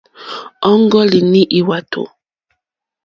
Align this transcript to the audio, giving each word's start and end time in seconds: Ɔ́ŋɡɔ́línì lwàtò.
Ɔ́ŋɡɔ́línì 0.69 1.41
lwàtò. 1.57 2.03